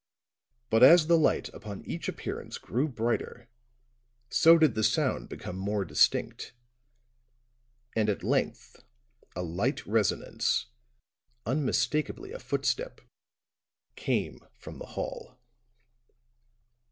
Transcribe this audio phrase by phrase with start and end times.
[0.71, 3.47] But as the light upon each appearance grew brighter,
[4.29, 6.53] so did the sound become more distinct;
[7.95, 8.83] and at length
[9.35, 10.65] a light resonance,
[11.45, 12.99] unmistakably a footstep,
[13.95, 15.37] came from the hall.